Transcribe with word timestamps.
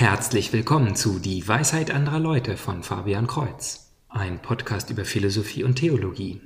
Herzlich 0.00 0.52
willkommen 0.52 0.94
zu 0.94 1.18
Die 1.18 1.48
Weisheit 1.48 1.90
anderer 1.90 2.20
Leute 2.20 2.56
von 2.56 2.84
Fabian 2.84 3.26
Kreuz, 3.26 3.90
ein 4.08 4.40
Podcast 4.40 4.90
über 4.90 5.04
Philosophie 5.04 5.64
und 5.64 5.74
Theologie. 5.74 6.40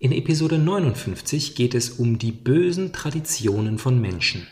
In 0.00 0.10
Episode 0.10 0.58
59 0.58 1.54
geht 1.54 1.76
es 1.76 1.90
um 1.90 2.18
die 2.18 2.32
bösen 2.32 2.92
Traditionen 2.92 3.78
von 3.78 4.00
Menschen. 4.00 4.48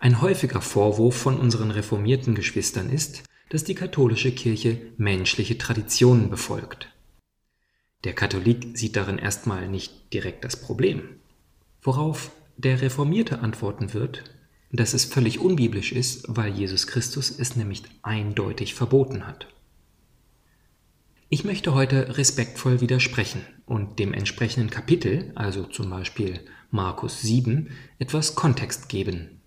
Ein 0.00 0.20
häufiger 0.20 0.60
Vorwurf 0.60 1.16
von 1.16 1.38
unseren 1.38 1.70
reformierten 1.70 2.34
Geschwistern 2.34 2.90
ist, 2.90 3.22
dass 3.50 3.64
die 3.64 3.74
katholische 3.74 4.32
Kirche 4.32 4.80
menschliche 4.96 5.58
Traditionen 5.58 6.30
befolgt. 6.30 6.88
Der 8.04 8.14
Katholik 8.14 8.76
sieht 8.78 8.96
darin 8.96 9.18
erstmal 9.18 9.68
nicht 9.68 10.12
direkt 10.12 10.44
das 10.44 10.60
Problem. 10.60 11.02
Worauf 11.82 12.30
der 12.56 12.80
Reformierte 12.80 13.40
antworten 13.40 13.94
wird, 13.94 14.24
dass 14.70 14.94
es 14.94 15.04
völlig 15.04 15.40
unbiblisch 15.40 15.92
ist, 15.92 16.24
weil 16.28 16.52
Jesus 16.52 16.86
Christus 16.86 17.38
es 17.38 17.56
nämlich 17.56 17.82
eindeutig 18.02 18.74
verboten 18.74 19.26
hat. 19.26 19.48
Ich 21.30 21.44
möchte 21.44 21.74
heute 21.74 22.16
respektvoll 22.16 22.80
widersprechen 22.80 23.42
und 23.66 23.98
dem 23.98 24.14
entsprechenden 24.14 24.70
Kapitel, 24.70 25.30
also 25.34 25.64
zum 25.64 25.90
Beispiel 25.90 26.40
Markus 26.70 27.20
7, 27.20 27.70
etwas 27.98 28.34
Kontext 28.34 28.88
geben, 28.88 29.37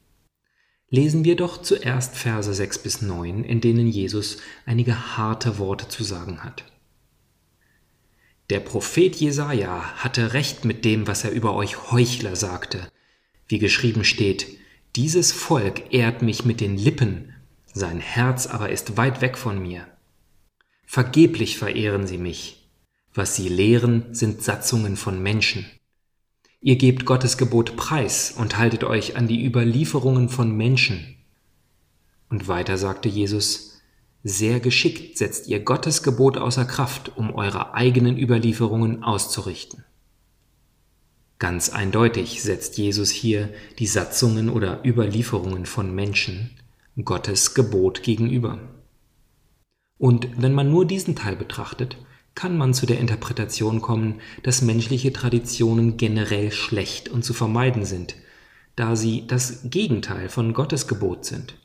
Lesen 0.93 1.23
wir 1.23 1.37
doch 1.37 1.61
zuerst 1.61 2.17
Verse 2.17 2.53
6 2.53 2.79
bis 2.79 3.01
9, 3.01 3.45
in 3.45 3.61
denen 3.61 3.87
Jesus 3.87 4.37
einige 4.65 5.15
harte 5.17 5.57
Worte 5.57 5.87
zu 5.87 6.03
sagen 6.03 6.43
hat. 6.43 6.65
Der 8.49 8.59
Prophet 8.59 9.15
Jesaja 9.15 9.81
hatte 9.95 10.33
recht 10.33 10.65
mit 10.65 10.83
dem, 10.83 11.07
was 11.07 11.23
er 11.23 11.31
über 11.31 11.55
euch 11.55 11.91
Heuchler 11.91 12.35
sagte. 12.35 12.91
Wie 13.47 13.57
geschrieben 13.57 14.03
steht, 14.03 14.47
dieses 14.97 15.31
Volk 15.31 15.93
ehrt 15.93 16.21
mich 16.21 16.43
mit 16.43 16.59
den 16.59 16.75
Lippen, 16.75 17.33
sein 17.73 18.01
Herz 18.01 18.47
aber 18.47 18.69
ist 18.69 18.97
weit 18.97 19.21
weg 19.21 19.37
von 19.37 19.61
mir. 19.61 19.87
Vergeblich 20.85 21.57
verehren 21.57 22.05
sie 22.05 22.17
mich. 22.17 22.69
Was 23.13 23.37
sie 23.37 23.47
lehren, 23.47 24.13
sind 24.13 24.43
Satzungen 24.43 24.97
von 24.97 25.23
Menschen. 25.23 25.65
Ihr 26.63 26.75
gebt 26.75 27.05
Gottes 27.05 27.37
Gebot 27.39 27.75
preis 27.75 28.35
und 28.37 28.59
haltet 28.59 28.83
euch 28.83 29.17
an 29.17 29.27
die 29.27 29.43
Überlieferungen 29.43 30.29
von 30.29 30.55
Menschen. 30.55 31.17
Und 32.29 32.47
weiter 32.47 32.77
sagte 32.77 33.09
Jesus, 33.09 33.81
sehr 34.23 34.59
geschickt 34.59 35.17
setzt 35.17 35.47
ihr 35.47 35.59
Gottes 35.59 36.03
Gebot 36.03 36.37
außer 36.37 36.65
Kraft, 36.65 37.17
um 37.17 37.33
eure 37.33 37.73
eigenen 37.73 38.15
Überlieferungen 38.15 39.03
auszurichten. 39.03 39.83
Ganz 41.39 41.69
eindeutig 41.69 42.43
setzt 42.43 42.77
Jesus 42.77 43.09
hier 43.09 43.49
die 43.79 43.87
Satzungen 43.87 44.47
oder 44.47 44.85
Überlieferungen 44.85 45.65
von 45.65 45.95
Menschen 45.95 46.51
Gottes 47.03 47.55
Gebot 47.55 48.03
gegenüber. 48.03 48.59
Und 49.97 50.29
wenn 50.39 50.53
man 50.53 50.69
nur 50.69 50.85
diesen 50.85 51.15
Teil 51.15 51.35
betrachtet, 51.35 51.97
kann 52.35 52.57
man 52.57 52.73
zu 52.73 52.85
der 52.85 52.99
Interpretation 52.99 53.81
kommen, 53.81 54.21
dass 54.43 54.61
menschliche 54.61 55.13
Traditionen 55.13 55.97
generell 55.97 56.51
schlecht 56.51 57.09
und 57.09 57.23
zu 57.23 57.33
vermeiden 57.33 57.85
sind, 57.85 58.15
da 58.75 58.95
sie 58.95 59.27
das 59.27 59.61
Gegenteil 59.63 60.29
von 60.29 60.53
Gottes 60.53 60.87
Gebot 60.87 61.25
sind. 61.25 61.55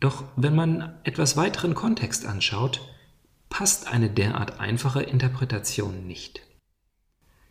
Doch 0.00 0.24
wenn 0.36 0.54
man 0.54 0.94
etwas 1.04 1.36
weiteren 1.36 1.74
Kontext 1.74 2.26
anschaut, 2.26 2.80
passt 3.48 3.88
eine 3.88 4.08
derart 4.08 4.60
einfache 4.60 5.02
Interpretation 5.02 6.06
nicht. 6.06 6.40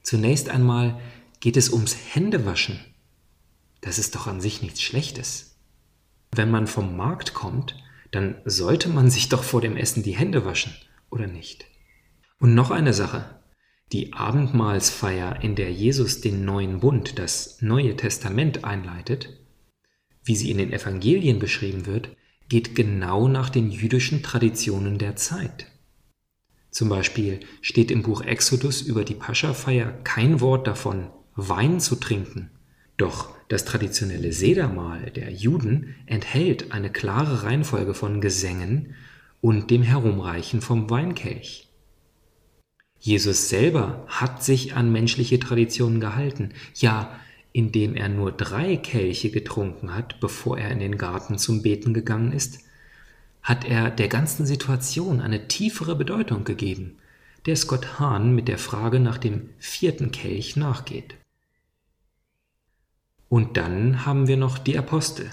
Zunächst 0.04 0.50
einmal 0.50 1.00
geht 1.40 1.58
es 1.58 1.72
ums 1.72 1.96
Händewaschen. 1.96 2.80
Das 3.82 4.00
ist 4.00 4.16
doch 4.16 4.28
an 4.28 4.42
sich 4.42 4.62
nichts 4.62 4.82
Schlechtes. 4.82 5.56
Wenn 6.32 6.50
man 6.50 6.68
vom 6.68 6.96
Markt 6.98 7.34
kommt, 7.34 7.76
dann 8.12 8.36
sollte 8.46 8.90
man 8.90 9.10
sich 9.10 9.30
doch 9.30 9.44
vor 9.44 9.62
dem 9.62 9.78
Essen 9.78 10.04
die 10.04 10.16
Hände 10.18 10.44
waschen 10.44 10.74
oder 11.12 11.28
nicht. 11.28 11.66
Und 12.40 12.56
noch 12.56 12.72
eine 12.72 12.94
Sache. 12.94 13.42
Die 13.92 14.14
Abendmahlsfeier, 14.14 15.44
in 15.44 15.56
der 15.56 15.72
Jesus 15.72 16.22
den 16.22 16.46
neuen 16.46 16.80
Bund, 16.80 17.20
das 17.20 17.62
Neue 17.62 17.96
Testament 17.98 18.64
einleitet, 18.64 19.38
wie 20.24 20.36
sie 20.36 20.50
in 20.50 20.58
den 20.58 20.72
Evangelien 20.72 21.40
beschrieben 21.40 21.86
wird, 21.86 22.16
geht 22.48 22.76
genau 22.76 23.28
nach 23.28 23.50
den 23.50 23.70
jüdischen 23.70 24.24
Traditionen 24.24 24.98
der 24.98 25.16
Zeit. 25.16 25.68
Zum 26.70 26.88
Beispiel 26.88 27.42
steht 27.62 27.92
im 27.92 28.02
Buch 28.02 28.22
Exodus 28.22 28.82
über 28.82 29.04
die 29.04 29.14
Pascha-Feier 29.14 29.92
kein 30.04 30.40
Wort 30.40 30.68
davon, 30.68 31.10
Wein 31.36 31.80
zu 31.80 31.96
trinken. 31.96 32.50
Doch 32.98 33.30
das 33.50 33.66
traditionelle 33.66 34.32
Sedermahl 34.32 35.12
der 35.12 35.32
Juden 35.32 35.96
enthält 36.06 36.72
eine 36.72 36.92
klare 36.92 37.44
Reihenfolge 37.44 37.94
von 37.94 38.22
Gesängen 38.22 38.96
und 39.42 39.72
dem 39.72 39.82
Herumreichen 39.82 40.62
vom 40.62 40.90
Weinkelch. 40.90 41.68
Jesus 43.00 43.50
selber 43.50 44.06
hat 44.08 44.44
sich 44.44 44.76
an 44.76 44.92
menschliche 44.92 45.40
Traditionen 45.40 46.00
gehalten, 46.00 46.54
ja, 46.76 47.20
indem 47.52 47.96
er 47.96 48.08
nur 48.08 48.32
drei 48.32 48.78
Kelche 48.78 49.32
getrunken 49.32 49.94
hat, 49.94 50.20
bevor 50.20 50.58
er 50.58 50.72
in 50.72 50.80
den 50.80 50.98
Garten 50.98 51.38
zum 51.38 51.64
Beten 51.64 51.94
gegangen 51.94 52.32
ist, 52.32 52.60
hat 53.42 53.66
er 53.66 53.90
der 53.90 54.08
ganzen 54.08 54.46
Situation 54.46 55.20
eine 55.20 55.48
tiefere 55.48 55.96
Bedeutung 55.96 56.44
gegeben, 56.44 56.98
der 57.48 57.56
Scott 57.56 58.00
Hahn 58.00 58.36
mit 58.36 58.48
der 58.48 58.60
Frage 58.60 59.00
nach 59.00 59.18
dem 59.18 59.50
vierten 59.58 60.12
Kelch 60.12 60.56
nachgeht. 60.56 61.16
Und 63.30 63.58
dann 63.58 64.06
haben 64.06 64.28
wir 64.28 64.38
noch 64.38 64.60
die 64.60 64.78
Apostel. 64.78 65.32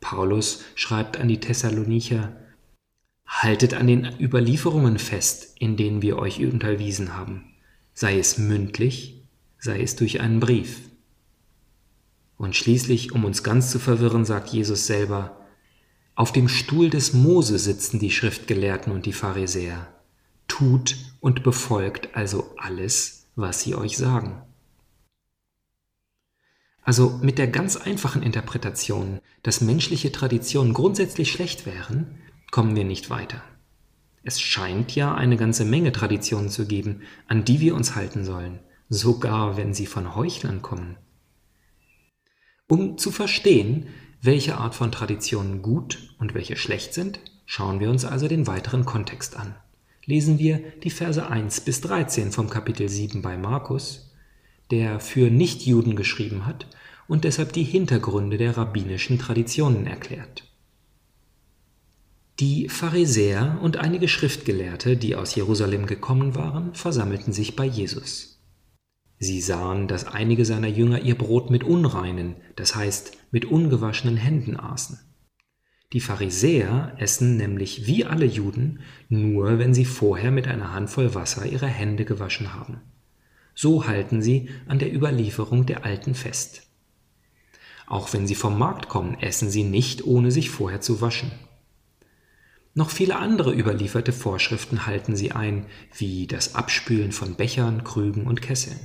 Paulus 0.00 0.64
schreibt 0.74 1.18
an 1.18 1.28
die 1.28 1.40
Thessalonicher, 1.40 2.36
Haltet 3.40 3.72
an 3.74 3.86
den 3.86 4.20
Überlieferungen 4.20 4.98
fest, 4.98 5.56
in 5.58 5.76
denen 5.76 6.02
wir 6.02 6.18
euch 6.18 6.44
unterwiesen 6.44 7.16
haben, 7.16 7.54
sei 7.94 8.18
es 8.18 8.36
mündlich, 8.38 9.24
sei 9.58 9.82
es 9.82 9.96
durch 9.96 10.20
einen 10.20 10.38
Brief. 10.38 10.78
Und 12.36 12.54
schließlich, 12.54 13.12
um 13.12 13.24
uns 13.24 13.42
ganz 13.42 13.70
zu 13.70 13.78
verwirren, 13.78 14.24
sagt 14.24 14.50
Jesus 14.50 14.86
selber, 14.86 15.40
auf 16.14 16.30
dem 16.30 16.46
Stuhl 16.46 16.90
des 16.90 17.14
Mose 17.14 17.58
sitzen 17.58 17.98
die 17.98 18.10
Schriftgelehrten 18.10 18.92
und 18.92 19.06
die 19.06 19.14
Pharisäer. 19.14 19.88
Tut 20.46 20.96
und 21.20 21.42
befolgt 21.42 22.14
also 22.14 22.54
alles, 22.58 23.26
was 23.34 23.62
sie 23.62 23.74
euch 23.74 23.96
sagen. 23.96 24.42
Also 26.82 27.18
mit 27.22 27.38
der 27.38 27.48
ganz 27.48 27.76
einfachen 27.76 28.22
Interpretation, 28.22 29.20
dass 29.42 29.62
menschliche 29.62 30.12
Traditionen 30.12 30.74
grundsätzlich 30.74 31.32
schlecht 31.32 31.64
wären, 31.64 32.18
kommen 32.52 32.76
wir 32.76 32.84
nicht 32.84 33.10
weiter. 33.10 33.42
Es 34.22 34.40
scheint 34.40 34.94
ja 34.94 35.14
eine 35.14 35.36
ganze 35.36 35.64
Menge 35.64 35.90
Traditionen 35.90 36.50
zu 36.50 36.66
geben, 36.66 37.00
an 37.26 37.44
die 37.44 37.58
wir 37.58 37.74
uns 37.74 37.96
halten 37.96 38.24
sollen, 38.24 38.60
sogar 38.88 39.56
wenn 39.56 39.74
sie 39.74 39.86
von 39.86 40.14
Heuchlern 40.14 40.62
kommen. 40.62 40.96
Um 42.68 42.98
zu 42.98 43.10
verstehen, 43.10 43.88
welche 44.20 44.58
Art 44.58 44.76
von 44.76 44.92
Traditionen 44.92 45.62
gut 45.62 46.14
und 46.20 46.34
welche 46.34 46.56
schlecht 46.56 46.94
sind, 46.94 47.18
schauen 47.46 47.80
wir 47.80 47.90
uns 47.90 48.04
also 48.04 48.28
den 48.28 48.46
weiteren 48.46 48.84
Kontext 48.84 49.36
an. 49.36 49.56
Lesen 50.04 50.38
wir 50.38 50.58
die 50.84 50.90
Verse 50.90 51.26
1 51.26 51.62
bis 51.62 51.80
13 51.80 52.32
vom 52.32 52.50
Kapitel 52.50 52.88
7 52.88 53.22
bei 53.22 53.36
Markus, 53.38 54.12
der 54.70 55.00
für 55.00 55.30
Nichtjuden 55.30 55.96
geschrieben 55.96 56.44
hat 56.44 56.66
und 57.08 57.24
deshalb 57.24 57.52
die 57.54 57.64
Hintergründe 57.64 58.36
der 58.36 58.56
rabbinischen 58.56 59.18
Traditionen 59.18 59.86
erklärt. 59.86 60.51
Die 62.40 62.68
Pharisäer 62.68 63.58
und 63.60 63.76
einige 63.76 64.08
Schriftgelehrte, 64.08 64.96
die 64.96 65.16
aus 65.16 65.34
Jerusalem 65.34 65.86
gekommen 65.86 66.34
waren, 66.34 66.74
versammelten 66.74 67.32
sich 67.32 67.56
bei 67.56 67.66
Jesus. 67.66 68.42
Sie 69.18 69.40
sahen, 69.40 69.86
dass 69.86 70.06
einige 70.06 70.44
seiner 70.44 70.68
Jünger 70.68 71.00
ihr 71.02 71.16
Brot 71.16 71.50
mit 71.50 71.62
unreinen, 71.62 72.36
das 72.56 72.74
heißt 72.74 73.18
mit 73.30 73.44
ungewaschenen 73.44 74.16
Händen 74.16 74.58
aßen. 74.58 74.98
Die 75.92 76.00
Pharisäer 76.00 76.94
essen 76.96 77.36
nämlich 77.36 77.86
wie 77.86 78.06
alle 78.06 78.24
Juden 78.24 78.80
nur, 79.10 79.58
wenn 79.58 79.74
sie 79.74 79.84
vorher 79.84 80.30
mit 80.30 80.48
einer 80.48 80.72
Handvoll 80.72 81.14
Wasser 81.14 81.44
ihre 81.44 81.66
Hände 81.66 82.06
gewaschen 82.06 82.54
haben. 82.54 82.80
So 83.54 83.86
halten 83.86 84.22
sie 84.22 84.48
an 84.66 84.78
der 84.78 84.92
Überlieferung 84.92 85.66
der 85.66 85.84
Alten 85.84 86.14
fest. 86.14 86.66
Auch 87.86 88.12
wenn 88.14 88.26
sie 88.26 88.34
vom 88.34 88.58
Markt 88.58 88.88
kommen, 88.88 89.18
essen 89.20 89.50
sie 89.50 89.64
nicht, 89.64 90.04
ohne 90.04 90.30
sich 90.30 90.48
vorher 90.48 90.80
zu 90.80 91.02
waschen. 91.02 91.30
Noch 92.74 92.90
viele 92.90 93.16
andere 93.16 93.52
überlieferte 93.52 94.12
Vorschriften 94.12 94.86
halten 94.86 95.14
sie 95.14 95.32
ein, 95.32 95.66
wie 95.96 96.26
das 96.26 96.54
Abspülen 96.54 97.12
von 97.12 97.34
Bechern, 97.34 97.84
Krügen 97.84 98.26
und 98.26 98.40
Kesseln. 98.40 98.80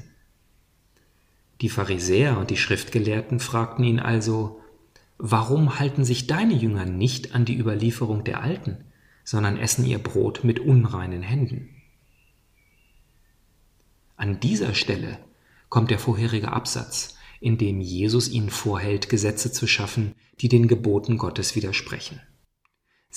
Die 1.62 1.70
Pharisäer 1.70 2.38
und 2.38 2.50
die 2.50 2.58
Schriftgelehrten 2.58 3.40
fragten 3.40 3.84
ihn 3.84 4.00
also, 4.00 4.62
Warum 5.20 5.80
halten 5.80 6.06
sich 6.06 6.28
deine 6.28 6.54
Jünger 6.54 6.86
nicht 6.86 7.34
an 7.34 7.44
die 7.46 7.58
Überlieferung 7.58 8.24
der 8.24 8.44
Alten? 8.44 8.84
sondern 9.28 9.58
essen 9.58 9.86
ihr 9.86 10.00
Brot 10.00 10.46
mit 10.46 10.62
unreinen 10.62 11.22
Händen. 11.22 11.68
An 14.16 14.40
dieser 14.40 14.74
Stelle 14.74 15.20
kommt 15.68 15.92
der 15.92 16.00
vorherige 16.00 16.54
Absatz, 16.54 17.18
in 17.42 17.58
dem 17.58 17.82
Jesus 17.82 18.30
ihnen 18.30 18.50
vorhält, 18.50 19.10
Gesetze 19.10 19.52
zu 19.52 19.68
schaffen, 19.68 20.16
die 20.40 20.48
den 20.48 20.70
Geboten 20.70 21.18
Gottes 21.18 21.58
widersprechen. 21.58 22.22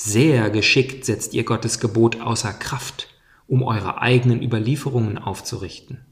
Sehr 0.03 0.49
geschickt 0.49 1.05
setzt 1.05 1.35
ihr 1.35 1.45
Gottes 1.45 1.79
Gebot 1.79 2.23
außer 2.23 2.55
Kraft, 2.55 3.09
um 3.47 3.63
eure 3.63 4.01
eigenen 4.01 4.43
Überlieferungen 4.43 5.19
aufzurichten. 5.19 6.07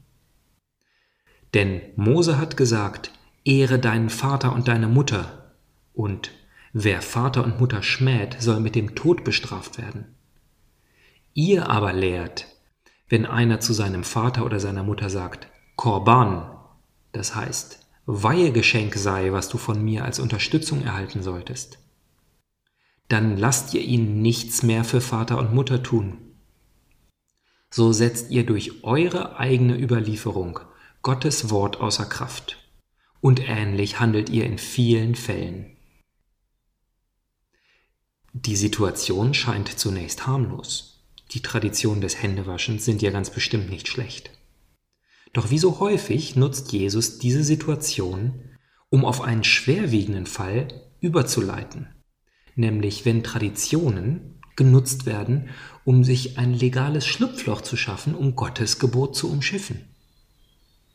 Denn 1.55 1.81
Mose 1.95 2.37
hat 2.37 2.55
gesagt, 2.55 3.11
Ehre 3.43 3.79
deinen 3.79 4.11
Vater 4.11 4.53
und 4.53 4.67
deine 4.67 4.87
Mutter, 4.87 5.55
und 5.95 6.29
wer 6.71 7.01
Vater 7.01 7.43
und 7.43 7.59
Mutter 7.59 7.81
schmäht, 7.81 8.39
soll 8.39 8.59
mit 8.59 8.75
dem 8.75 8.93
Tod 8.93 9.23
bestraft 9.23 9.79
werden. 9.79 10.13
Ihr 11.33 11.67
aber 11.67 11.91
lehrt, 11.91 12.45
wenn 13.07 13.25
einer 13.25 13.59
zu 13.59 13.73
seinem 13.73 14.03
Vater 14.03 14.45
oder 14.45 14.59
seiner 14.59 14.83
Mutter 14.83 15.09
sagt, 15.09 15.47
Korban, 15.75 16.55
das 17.11 17.33
heißt, 17.33 17.87
Weihegeschenk 18.05 18.93
sei, 18.93 19.31
was 19.31 19.49
du 19.49 19.57
von 19.57 19.83
mir 19.83 20.05
als 20.05 20.19
Unterstützung 20.19 20.83
erhalten 20.83 21.23
solltest, 21.23 21.79
dann 23.09 23.37
lasst 23.37 23.73
ihr 23.73 23.81
ihnen 23.81 24.21
nichts 24.21 24.63
mehr 24.63 24.83
für 24.83 25.01
Vater 25.01 25.37
und 25.39 25.53
Mutter 25.53 25.83
tun. 25.83 26.17
So 27.71 27.91
setzt 27.91 28.31
ihr 28.31 28.45
durch 28.45 28.83
eure 28.83 29.37
eigene 29.37 29.77
Überlieferung 29.77 30.59
Gottes 31.01 31.49
Wort 31.49 31.81
außer 31.81 32.05
Kraft. 32.05 32.57
Und 33.21 33.47
ähnlich 33.47 33.99
handelt 33.99 34.29
ihr 34.29 34.45
in 34.45 34.57
vielen 34.57 35.15
Fällen. 35.15 35.75
Die 38.33 38.55
Situation 38.55 39.33
scheint 39.33 39.67
zunächst 39.79 40.27
harmlos. 40.27 41.03
Die 41.31 41.41
Traditionen 41.41 42.01
des 42.01 42.21
Händewaschens 42.21 42.85
sind 42.85 43.01
ja 43.01 43.11
ganz 43.11 43.29
bestimmt 43.29 43.69
nicht 43.69 43.87
schlecht. 43.87 44.31
Doch 45.33 45.49
wie 45.49 45.59
so 45.59 45.79
häufig 45.79 46.35
nutzt 46.35 46.71
Jesus 46.71 47.19
diese 47.19 47.43
Situation, 47.43 48.55
um 48.89 49.03
auf 49.03 49.21
einen 49.21 49.43
schwerwiegenden 49.43 50.25
Fall 50.25 50.67
überzuleiten, 51.01 51.87
nämlich 52.59 53.05
wenn 53.05 53.23
Traditionen 53.23 54.39
genutzt 54.55 55.05
werden, 55.05 55.49
um 55.85 56.03
sich 56.03 56.37
ein 56.37 56.53
legales 56.53 57.07
Schlupfloch 57.07 57.61
zu 57.61 57.77
schaffen, 57.77 58.13
um 58.13 58.35
Gottes 58.35 58.77
Gebot 58.77 59.15
zu 59.15 59.31
umschiffen. 59.31 59.87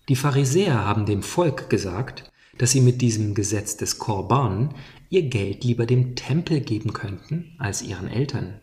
Die 0.08 0.16
Pharisäer 0.16 0.84
haben 0.84 1.06
dem 1.06 1.22
Volk 1.22 1.70
gesagt, 1.70 2.30
dass 2.58 2.72
sie 2.72 2.82
mit 2.82 3.00
diesem 3.00 3.34
Gesetz 3.34 3.76
des 3.76 3.98
Korban 3.98 4.74
ihr 5.08 5.22
Geld 5.22 5.64
lieber 5.64 5.86
dem 5.86 6.14
Tempel 6.14 6.60
geben 6.60 6.92
könnten 6.92 7.56
als 7.58 7.82
ihren 7.82 8.08
Eltern. 8.08 8.60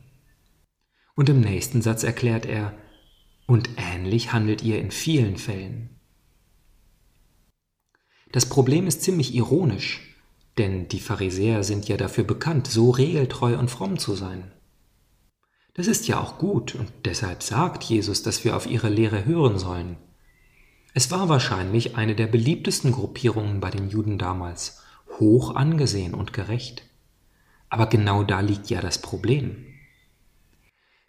Und 1.15 1.27
im 1.29 1.41
nächsten 1.41 1.81
Satz 1.81 2.03
erklärt 2.03 2.45
er, 2.45 2.77
und 3.47 3.69
ähnlich 3.75 4.31
handelt 4.31 4.63
ihr 4.63 4.79
in 4.79 4.91
vielen 4.91 5.35
Fällen. 5.35 5.89
Das 8.31 8.47
Problem 8.47 8.87
ist 8.87 9.01
ziemlich 9.01 9.35
ironisch, 9.35 10.10
denn 10.61 10.87
die 10.87 10.99
Pharisäer 10.99 11.63
sind 11.63 11.87
ja 11.87 11.97
dafür 11.97 12.23
bekannt, 12.23 12.67
so 12.67 12.91
regeltreu 12.91 13.57
und 13.57 13.71
fromm 13.71 13.97
zu 13.97 14.13
sein. 14.13 14.51
Das 15.73 15.87
ist 15.87 16.07
ja 16.07 16.19
auch 16.19 16.37
gut 16.37 16.75
und 16.75 16.91
deshalb 17.03 17.41
sagt 17.41 17.83
Jesus, 17.83 18.21
dass 18.21 18.45
wir 18.45 18.55
auf 18.55 18.69
ihre 18.69 18.89
Lehre 18.89 19.25
hören 19.25 19.57
sollen. 19.57 19.97
Es 20.93 21.09
war 21.09 21.29
wahrscheinlich 21.29 21.95
eine 21.95 22.13
der 22.13 22.27
beliebtesten 22.27 22.91
Gruppierungen 22.91 23.59
bei 23.59 23.71
den 23.71 23.89
Juden 23.89 24.19
damals, 24.19 24.83
hoch 25.19 25.55
angesehen 25.55 26.13
und 26.13 26.31
gerecht. 26.31 26.83
Aber 27.69 27.87
genau 27.87 28.23
da 28.23 28.41
liegt 28.41 28.69
ja 28.69 28.81
das 28.81 29.01
Problem. 29.01 29.65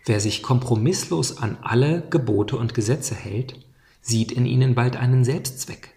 Wer 0.06 0.18
sich 0.18 0.42
kompromisslos 0.42 1.36
an 1.36 1.58
alle 1.60 2.08
Gebote 2.08 2.56
und 2.56 2.72
Gesetze 2.72 3.14
hält, 3.14 3.66
sieht 4.00 4.32
in 4.32 4.46
ihnen 4.46 4.74
bald 4.74 4.96
einen 4.96 5.24
Selbstzweck. 5.24 5.92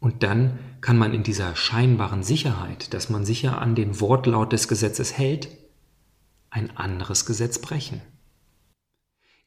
Und 0.00 0.22
dann 0.22 0.58
kann 0.80 0.96
man 0.96 1.12
in 1.12 1.22
dieser 1.22 1.54
scheinbaren 1.54 2.22
Sicherheit, 2.22 2.94
dass 2.94 3.10
man 3.10 3.24
sicher 3.24 3.60
an 3.60 3.74
den 3.74 4.00
Wortlaut 4.00 4.52
des 4.52 4.66
Gesetzes 4.66 5.16
hält, 5.16 5.48
ein 6.48 6.76
anderes 6.76 7.26
Gesetz 7.26 7.58
brechen. 7.60 8.00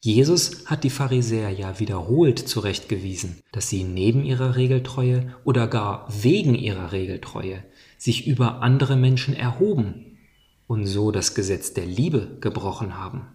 Jesus 0.00 0.66
hat 0.66 0.84
die 0.84 0.90
Pharisäer 0.90 1.50
ja 1.50 1.80
wiederholt 1.80 2.38
zurechtgewiesen, 2.38 3.40
dass 3.52 3.68
sie 3.68 3.84
neben 3.84 4.22
ihrer 4.22 4.54
Regeltreue 4.54 5.34
oder 5.44 5.66
gar 5.66 6.06
wegen 6.10 6.54
ihrer 6.54 6.92
Regeltreue 6.92 7.64
sich 7.96 8.26
über 8.26 8.62
andere 8.62 8.96
Menschen 8.96 9.34
erhoben 9.34 10.18
und 10.66 10.86
so 10.86 11.10
das 11.10 11.34
Gesetz 11.34 11.72
der 11.72 11.86
Liebe 11.86 12.36
gebrochen 12.40 12.98
haben. 12.98 13.28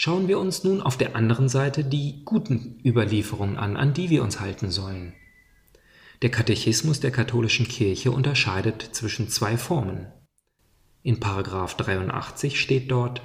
Schauen 0.00 0.28
wir 0.28 0.38
uns 0.38 0.62
nun 0.62 0.80
auf 0.80 0.96
der 0.96 1.16
anderen 1.16 1.48
Seite 1.48 1.82
die 1.82 2.22
guten 2.24 2.78
Überlieferungen 2.84 3.56
an, 3.56 3.76
an 3.76 3.94
die 3.94 4.10
wir 4.10 4.22
uns 4.22 4.38
halten 4.38 4.70
sollen. 4.70 5.12
Der 6.22 6.30
Katechismus 6.30 7.00
der 7.00 7.10
katholischen 7.10 7.66
Kirche 7.66 8.12
unterscheidet 8.12 8.80
zwischen 8.92 9.28
zwei 9.28 9.56
Formen. 9.56 10.06
In 11.02 11.18
Paragraph 11.18 11.76
83 11.78 12.60
steht 12.60 12.92
dort 12.92 13.22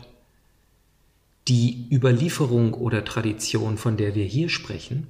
die 1.47 1.89
Überlieferung 1.91 2.73
oder 2.73 3.05
Tradition, 3.05 3.77
von 3.77 3.95
der 3.95 4.15
wir 4.15 4.25
hier 4.25 4.49
sprechen, 4.49 5.05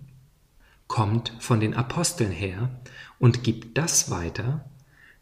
kommt 0.88 1.32
von 1.40 1.62
den 1.62 1.76
Aposteln 1.76 2.32
her 2.32 2.82
und 3.20 3.46
gibt 3.46 3.78
das 3.78 4.12
weiter, 4.12 4.70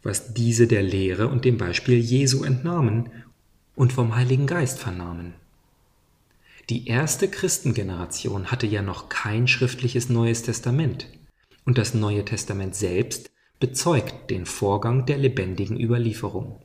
was 0.02 0.34
diese 0.34 0.66
der 0.66 0.82
Lehre 0.82 1.28
und 1.28 1.46
dem 1.46 1.60
Beispiel 1.60 2.00
Jesu 2.00 2.44
entnahmen 2.44 3.12
und 3.76 3.94
vom 3.94 4.16
Heiligen 4.16 4.48
Geist 4.48 4.80
vernahmen. 4.80 5.36
Die 6.70 6.88
erste 6.88 7.28
Christengeneration 7.28 8.52
hatte 8.52 8.68
ja 8.68 8.82
noch 8.82 9.10
kein 9.10 9.48
schriftliches 9.48 10.10
Neues 10.10 10.44
Testament, 10.44 11.08
und 11.66 11.78
das 11.78 11.94
Neue 11.94 12.26
Testament 12.26 12.76
selbst 12.76 13.32
bezeugt 13.60 14.30
den 14.30 14.46
Vorgang 14.46 15.06
der 15.06 15.18
lebendigen 15.18 15.80
Überlieferung. 15.80 16.62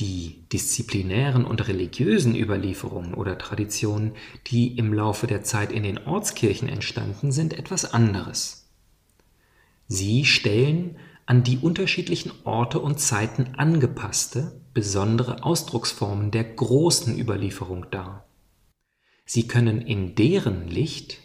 Die 0.00 0.44
disziplinären 0.52 1.44
und 1.44 1.68
religiösen 1.68 2.34
Überlieferungen 2.34 3.14
oder 3.14 3.38
Traditionen, 3.38 4.12
die 4.48 4.76
im 4.76 4.92
Laufe 4.92 5.26
der 5.26 5.42
Zeit 5.42 5.70
in 5.70 5.84
den 5.84 5.98
Ortskirchen 5.98 6.68
entstanden, 6.68 7.30
sind 7.30 7.54
etwas 7.54 7.92
anderes. 7.92 8.68
Sie 9.86 10.24
stellen 10.24 10.96
an 11.26 11.44
die 11.44 11.58
unterschiedlichen 11.58 12.32
Orte 12.44 12.80
und 12.80 12.98
Zeiten 12.98 13.54
angepasste, 13.56 14.60
besondere 14.74 15.44
Ausdrucksformen 15.44 16.30
der 16.30 16.44
großen 16.44 17.18
Überlieferung 17.18 17.86
dar. 17.90 18.26
Sie 19.24 19.48
können 19.48 19.80
in 19.80 20.14
deren 20.14 20.68
Licht 20.68 21.18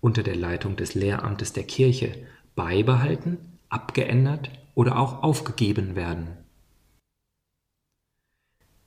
unter 0.00 0.22
der 0.22 0.36
Leitung 0.36 0.76
des 0.76 0.94
Lehramtes 0.94 1.52
der 1.52 1.64
Kirche 1.64 2.26
beibehalten, 2.54 3.58
abgeändert 3.68 4.50
oder 4.74 4.98
auch 4.98 5.22
aufgegeben 5.22 5.96
werden. 5.96 6.38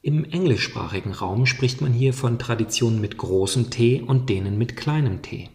Im 0.01 0.23
englischsprachigen 0.23 1.13
Raum 1.13 1.45
spricht 1.45 1.81
man 1.81 1.91
hier 1.91 2.13
von 2.13 2.37
Traditionen 2.37 3.01
mit 3.01 3.17
großem 3.17 3.69
T 3.71 4.01
und 4.01 4.29
denen 4.29 4.57
mit 4.57 4.77
kleinem 4.77 5.21
t. 5.23 5.49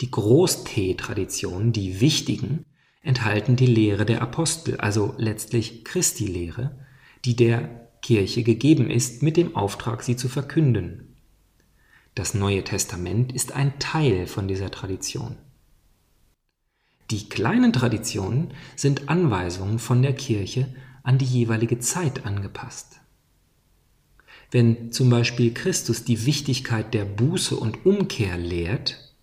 Die 0.00 0.10
Groß-T-Traditionen, 0.10 1.72
die 1.72 2.00
wichtigen, 2.00 2.64
enthalten 3.02 3.56
die 3.56 3.66
Lehre 3.66 4.06
der 4.06 4.22
Apostel, 4.22 4.78
also 4.78 5.14
letztlich 5.18 5.84
Christi-Lehre, 5.84 6.81
die 7.24 7.36
der 7.36 7.88
Kirche 8.02 8.42
gegeben 8.42 8.90
ist, 8.90 9.22
mit 9.22 9.36
dem 9.36 9.54
Auftrag, 9.54 10.02
sie 10.02 10.16
zu 10.16 10.28
verkünden. 10.28 11.16
Das 12.14 12.34
Neue 12.34 12.64
Testament 12.64 13.32
ist 13.32 13.52
ein 13.52 13.78
Teil 13.78 14.26
von 14.26 14.48
dieser 14.48 14.70
Tradition. 14.70 15.36
Die 17.10 17.28
kleinen 17.28 17.72
Traditionen 17.72 18.52
sind 18.74 19.08
Anweisungen 19.08 19.78
von 19.78 20.02
der 20.02 20.14
Kirche 20.14 20.74
an 21.02 21.18
die 21.18 21.26
jeweilige 21.26 21.78
Zeit 21.78 22.26
angepasst. 22.26 23.00
Wenn 24.50 24.92
zum 24.92 25.08
Beispiel 25.08 25.54
Christus 25.54 26.04
die 26.04 26.26
Wichtigkeit 26.26 26.92
der 26.92 27.04
Buße 27.04 27.56
und 27.56 27.86
Umkehr 27.86 28.36
lehrt, 28.36 29.14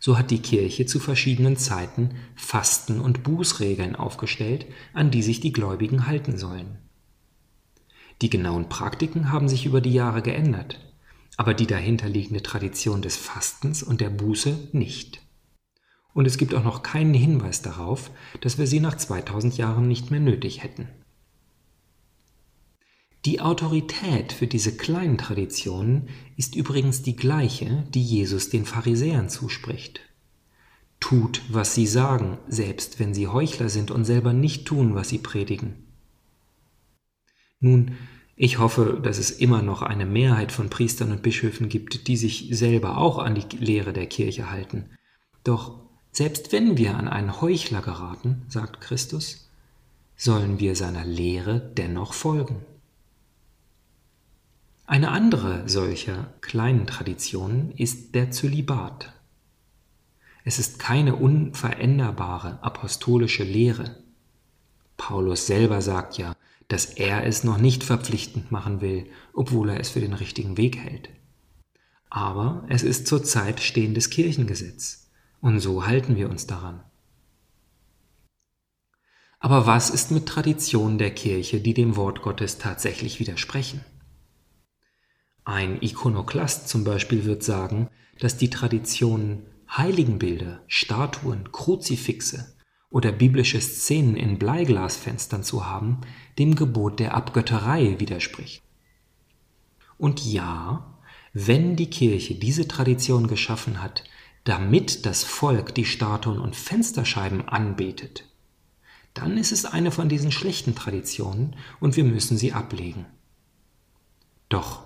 so 0.00 0.18
hat 0.18 0.30
die 0.30 0.42
Kirche 0.42 0.86
zu 0.86 0.98
verschiedenen 0.98 1.56
Zeiten 1.56 2.16
Fasten- 2.34 3.00
und 3.00 3.22
Bußregeln 3.22 3.96
aufgestellt, 3.96 4.66
an 4.92 5.10
die 5.10 5.22
sich 5.22 5.40
die 5.40 5.52
Gläubigen 5.52 6.06
halten 6.06 6.36
sollen. 6.36 6.78
Die 8.24 8.30
genauen 8.30 8.70
Praktiken 8.70 9.30
haben 9.30 9.50
sich 9.50 9.66
über 9.66 9.82
die 9.82 9.92
Jahre 9.92 10.22
geändert, 10.22 10.80
aber 11.36 11.52
die 11.52 11.66
dahinterliegende 11.66 12.42
Tradition 12.42 13.02
des 13.02 13.18
Fastens 13.18 13.82
und 13.82 14.00
der 14.00 14.08
Buße 14.08 14.70
nicht. 14.72 15.20
Und 16.14 16.24
es 16.24 16.38
gibt 16.38 16.54
auch 16.54 16.64
noch 16.64 16.82
keinen 16.82 17.12
Hinweis 17.12 17.60
darauf, 17.60 18.10
dass 18.40 18.56
wir 18.56 18.66
sie 18.66 18.80
nach 18.80 18.96
2000 18.96 19.58
Jahren 19.58 19.88
nicht 19.88 20.10
mehr 20.10 20.20
nötig 20.20 20.62
hätten. 20.62 20.88
Die 23.26 23.42
Autorität 23.42 24.32
für 24.32 24.46
diese 24.46 24.74
kleinen 24.74 25.18
Traditionen 25.18 26.08
ist 26.38 26.54
übrigens 26.54 27.02
die 27.02 27.16
gleiche, 27.16 27.84
die 27.90 28.02
Jesus 28.02 28.48
den 28.48 28.64
Pharisäern 28.64 29.28
zuspricht. 29.28 30.00
Tut, 30.98 31.42
was 31.50 31.74
sie 31.74 31.86
sagen, 31.86 32.38
selbst 32.48 32.98
wenn 32.98 33.12
sie 33.12 33.28
Heuchler 33.28 33.68
sind 33.68 33.90
und 33.90 34.06
selber 34.06 34.32
nicht 34.32 34.64
tun, 34.66 34.94
was 34.94 35.10
sie 35.10 35.18
predigen. 35.18 35.74
Nun, 37.60 37.96
ich 38.36 38.58
hoffe, 38.58 39.00
dass 39.02 39.18
es 39.18 39.30
immer 39.30 39.62
noch 39.62 39.82
eine 39.82 40.06
Mehrheit 40.06 40.50
von 40.50 40.68
Priestern 40.68 41.12
und 41.12 41.22
Bischöfen 41.22 41.68
gibt, 41.68 42.08
die 42.08 42.16
sich 42.16 42.48
selber 42.50 42.98
auch 42.98 43.18
an 43.18 43.34
die 43.34 43.56
Lehre 43.56 43.92
der 43.92 44.06
Kirche 44.06 44.50
halten. 44.50 44.90
Doch 45.44 45.80
selbst 46.10 46.52
wenn 46.52 46.76
wir 46.76 46.96
an 46.96 47.08
einen 47.08 47.40
Heuchler 47.40 47.80
geraten, 47.80 48.42
sagt 48.48 48.80
Christus, 48.80 49.50
sollen 50.16 50.58
wir 50.58 50.74
seiner 50.76 51.04
Lehre 51.04 51.60
dennoch 51.60 52.12
folgen. 52.12 52.64
Eine 54.86 55.10
andere 55.10 55.68
solcher 55.68 56.32
kleinen 56.40 56.86
Traditionen 56.86 57.72
ist 57.72 58.14
der 58.14 58.30
Zölibat. 58.30 59.12
Es 60.44 60.58
ist 60.58 60.78
keine 60.78 61.16
unveränderbare 61.16 62.58
apostolische 62.62 63.44
Lehre. 63.44 63.96
Paulus 64.96 65.46
selber 65.46 65.80
sagt 65.80 66.18
ja, 66.18 66.33
dass 66.74 66.86
er 66.86 67.24
es 67.24 67.44
noch 67.44 67.58
nicht 67.58 67.84
verpflichtend 67.84 68.50
machen 68.50 68.80
will, 68.80 69.06
obwohl 69.32 69.68
er 69.68 69.78
es 69.78 69.90
für 69.90 70.00
den 70.00 70.12
richtigen 70.12 70.56
Weg 70.56 70.76
hält. 70.76 71.08
Aber 72.10 72.66
es 72.68 72.82
ist 72.82 73.06
zurzeit 73.06 73.60
stehendes 73.60 74.10
Kirchengesetz, 74.10 75.08
und 75.40 75.60
so 75.60 75.86
halten 75.86 76.16
wir 76.16 76.28
uns 76.28 76.48
daran. 76.48 76.82
Aber 79.38 79.68
was 79.68 79.88
ist 79.88 80.10
mit 80.10 80.26
Traditionen 80.26 80.98
der 80.98 81.12
Kirche, 81.12 81.60
die 81.60 81.74
dem 81.74 81.94
Wort 81.94 82.22
Gottes 82.22 82.58
tatsächlich 82.58 83.20
widersprechen? 83.20 83.84
Ein 85.44 85.80
Ikonoklast 85.80 86.68
zum 86.68 86.82
Beispiel 86.82 87.24
wird 87.24 87.44
sagen, 87.44 87.88
dass 88.18 88.36
die 88.36 88.50
Traditionen 88.50 89.46
Heiligenbilder, 89.70 90.64
Statuen, 90.66 91.52
Kruzifixe 91.52 92.53
oder 92.94 93.10
biblische 93.10 93.60
Szenen 93.60 94.14
in 94.14 94.38
Bleiglasfenstern 94.38 95.42
zu 95.42 95.66
haben, 95.66 96.02
dem 96.38 96.54
Gebot 96.54 97.00
der 97.00 97.16
Abgötterei 97.16 97.98
widerspricht. 97.98 98.62
Und 99.98 100.24
ja, 100.24 100.96
wenn 101.32 101.74
die 101.74 101.90
Kirche 101.90 102.36
diese 102.36 102.68
Tradition 102.68 103.26
geschaffen 103.26 103.82
hat, 103.82 104.04
damit 104.44 105.06
das 105.06 105.24
Volk 105.24 105.74
die 105.74 105.86
Statuen 105.86 106.38
und 106.38 106.54
Fensterscheiben 106.54 107.48
anbetet, 107.48 108.30
dann 109.12 109.38
ist 109.38 109.50
es 109.50 109.64
eine 109.64 109.90
von 109.90 110.08
diesen 110.08 110.30
schlechten 110.30 110.76
Traditionen 110.76 111.56
und 111.80 111.96
wir 111.96 112.04
müssen 112.04 112.38
sie 112.38 112.52
ablegen. 112.52 113.06
Doch 114.48 114.84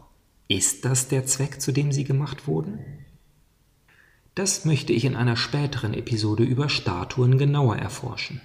ist 0.49 0.87
das 0.87 1.09
der 1.09 1.27
Zweck, 1.27 1.61
zu 1.61 1.73
dem 1.73 1.93
sie 1.93 2.05
gemacht 2.05 2.47
wurden? 2.47 2.98
Das 4.39 4.65
möchte 4.65 4.93
ich 4.93 5.05
in 5.05 5.17
einer 5.17 5.35
späteren 5.35 5.95
Episode 5.95 6.45
über 6.45 6.69
Statuen 6.69 7.39
genauer 7.39 7.75
erforschen. 7.75 8.41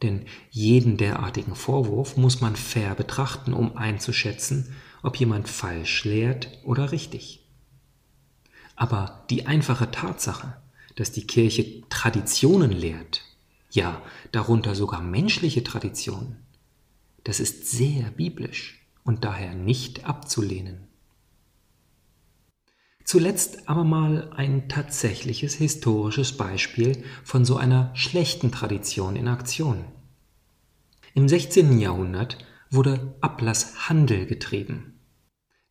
Denn 0.00 0.24
jeden 0.48 0.96
derartigen 0.96 1.54
Vorwurf 1.54 2.16
muss 2.16 2.40
man 2.40 2.56
fair 2.56 2.94
betrachten, 2.94 3.52
um 3.52 3.76
einzuschätzen, 3.76 4.74
ob 5.02 5.16
jemand 5.16 5.50
falsch 5.50 6.04
lehrt 6.04 6.48
oder 6.64 6.92
richtig. 6.92 7.46
Aber 8.74 9.26
die 9.28 9.44
einfache 9.46 9.90
Tatsache, 9.90 10.56
dass 10.96 11.12
die 11.12 11.26
Kirche 11.26 11.82
Traditionen 11.90 12.72
lehrt, 12.72 13.20
ja 13.70 14.00
darunter 14.30 14.74
sogar 14.74 15.02
menschliche 15.02 15.62
Traditionen, 15.62 16.38
das 17.22 17.38
ist 17.38 17.70
sehr 17.70 18.04
biblisch 18.12 18.86
und 19.04 19.24
daher 19.24 19.52
nicht 19.52 20.06
abzulehnen. 20.06 20.88
Zuletzt 23.04 23.68
aber 23.68 23.84
mal 23.84 24.30
ein 24.34 24.68
tatsächliches 24.68 25.54
historisches 25.54 26.36
Beispiel 26.36 27.02
von 27.24 27.44
so 27.44 27.56
einer 27.56 27.90
schlechten 27.94 28.52
Tradition 28.52 29.16
in 29.16 29.28
Aktion. 29.28 29.84
Im 31.14 31.28
16. 31.28 31.78
Jahrhundert 31.78 32.38
wurde 32.70 33.14
Ablasshandel 33.20 34.26
getrieben. 34.26 35.00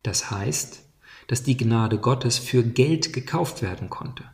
Das 0.02 0.30
heißt, 0.30 0.84
dass 1.26 1.42
die 1.42 1.56
Gnade 1.56 1.98
Gottes 1.98 2.38
für 2.38 2.62
Geld 2.62 3.12
gekauft 3.12 3.62
werden 3.62 3.88
konnte. 3.88 4.24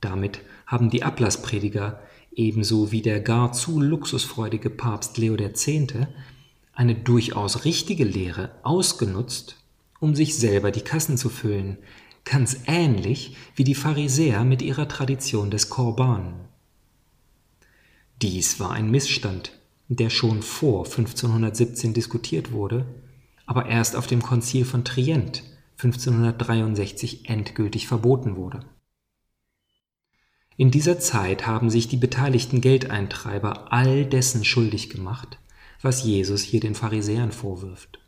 Damit 0.00 0.40
haben 0.66 0.90
die 0.90 1.02
Ablassprediger 1.02 2.00
ebenso 2.30 2.92
wie 2.92 3.02
der 3.02 3.20
gar 3.20 3.52
zu 3.52 3.80
luxusfreudige 3.80 4.70
Papst 4.70 5.18
Leo 5.18 5.34
X. 5.34 5.68
eine 6.72 6.94
durchaus 6.94 7.64
richtige 7.64 8.04
Lehre 8.04 8.52
ausgenutzt 8.62 9.61
um 10.02 10.16
sich 10.16 10.36
selber 10.36 10.72
die 10.72 10.80
Kassen 10.80 11.16
zu 11.16 11.28
füllen, 11.28 11.78
ganz 12.24 12.56
ähnlich 12.66 13.36
wie 13.54 13.62
die 13.62 13.76
Pharisäer 13.76 14.42
mit 14.42 14.60
ihrer 14.60 14.88
Tradition 14.88 15.48
des 15.48 15.70
Korban. 15.70 16.34
Dies 18.20 18.58
war 18.58 18.72
ein 18.72 18.90
Missstand, 18.90 19.52
der 19.86 20.10
schon 20.10 20.42
vor 20.42 20.86
1517 20.86 21.94
diskutiert 21.94 22.50
wurde, 22.50 22.84
aber 23.46 23.66
erst 23.66 23.94
auf 23.94 24.08
dem 24.08 24.22
Konzil 24.22 24.64
von 24.64 24.84
Trient 24.84 25.44
1563 25.78 27.28
endgültig 27.28 27.86
verboten 27.86 28.34
wurde. 28.34 28.64
In 30.56 30.72
dieser 30.72 30.98
Zeit 30.98 31.46
haben 31.46 31.70
sich 31.70 31.86
die 31.86 31.96
beteiligten 31.96 32.60
Geldeintreiber 32.60 33.72
all 33.72 34.04
dessen 34.04 34.44
schuldig 34.44 34.90
gemacht, 34.90 35.38
was 35.80 36.02
Jesus 36.02 36.42
hier 36.42 36.58
den 36.58 36.74
Pharisäern 36.74 37.30
vorwirft. 37.30 38.01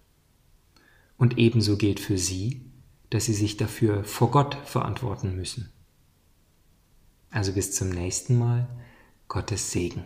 Und 1.16 1.38
ebenso 1.38 1.76
gilt 1.76 2.00
für 2.00 2.18
sie, 2.18 2.62
dass 3.10 3.26
sie 3.26 3.34
sich 3.34 3.56
dafür 3.56 4.04
vor 4.04 4.30
Gott 4.30 4.56
verantworten 4.64 5.36
müssen. 5.36 5.72
Also 7.30 7.52
bis 7.52 7.72
zum 7.72 7.90
nächsten 7.90 8.38
Mal, 8.38 8.68
Gottes 9.28 9.70
Segen. 9.70 10.04